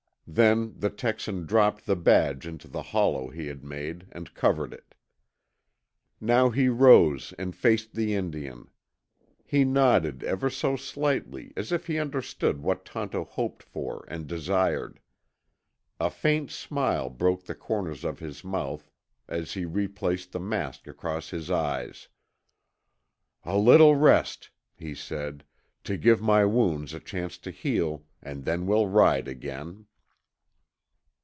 Then 0.33 0.75
the 0.79 0.89
Texan 0.89 1.45
dropped 1.45 1.85
the 1.85 1.97
badge 1.97 2.47
into 2.47 2.69
the 2.69 2.81
hollow 2.81 3.27
he 3.31 3.47
had 3.47 3.65
made, 3.65 4.07
and 4.13 4.33
covered 4.33 4.71
it. 4.73 4.95
Now 6.21 6.49
he 6.51 6.69
rose 6.69 7.33
and 7.37 7.53
faced 7.53 7.95
the 7.95 8.15
Indian. 8.15 8.69
He 9.43 9.65
nodded 9.65 10.23
ever 10.23 10.49
so 10.49 10.77
slightly 10.77 11.51
as 11.57 11.73
if 11.73 11.87
he 11.87 11.99
understood 11.99 12.61
what 12.63 12.85
Tonto 12.85 13.25
hoped 13.25 13.61
for 13.61 14.05
and 14.07 14.25
desired. 14.25 15.01
A 15.99 16.09
faint 16.09 16.49
smile 16.49 17.09
broke 17.09 17.43
the 17.43 17.53
corners 17.55 18.05
of 18.05 18.19
his 18.19 18.41
mouth 18.41 18.89
as 19.27 19.51
he 19.51 19.65
replaced 19.65 20.31
the 20.31 20.39
mask 20.39 20.87
across 20.87 21.31
his 21.31 21.51
eyes. 21.51 22.07
"A 23.43 23.57
little 23.57 23.97
rest," 23.97 24.49
he 24.77 24.95
said, 24.95 25.43
"to 25.83 25.97
give 25.97 26.21
my 26.21 26.45
wounds 26.45 26.93
a 26.93 27.01
chance 27.01 27.37
to 27.39 27.51
heal, 27.51 28.05
and 28.23 28.45
then 28.45 28.65
we'll 28.65 28.87
ride 28.87 29.27
again!" 29.27 29.87